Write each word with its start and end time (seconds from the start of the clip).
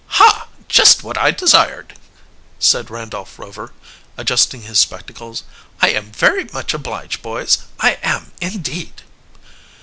"Ha! 0.17 0.47
Just 0.67 1.03
what 1.03 1.15
I 1.15 1.29
desired!" 1.29 1.93
said 2.57 2.89
Randolph 2.89 3.37
Rover, 3.37 3.71
adjusting 4.17 4.63
his 4.63 4.79
spectacles. 4.79 5.43
"I 5.79 5.89
am 5.89 6.11
very 6.11 6.45
much 6.45 6.73
obliged, 6.73 7.21
boys 7.21 7.59
I 7.79 7.99
am, 8.01 8.31
indeed!" 8.41 9.03